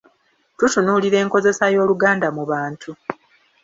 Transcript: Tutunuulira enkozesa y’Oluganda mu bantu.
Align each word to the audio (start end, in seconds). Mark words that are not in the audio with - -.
Tutunuulira 0.57 1.17
enkozesa 1.23 1.65
y’Oluganda 1.73 2.27
mu 2.35 2.43
bantu. 2.51 2.91